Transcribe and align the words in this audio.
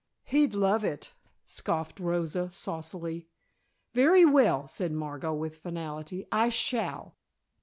"He'd 0.23 0.55
love 0.55 0.83
it," 0.83 1.13
scoffed 1.45 1.99
Rosa, 1.99 2.49
saucily. 2.49 3.27
"Very 3.93 4.25
well," 4.25 4.67
said 4.67 4.91
Margot 4.91 5.35
with 5.35 5.57
finality, 5.59 6.25
"I 6.31 6.49
shall." 6.49 7.17